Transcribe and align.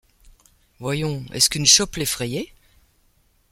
Voyons, 0.79 1.23
est-ce 1.31 1.47
qu’une 1.51 1.67
chope 1.67 1.95
l’effrayait? 1.97 2.51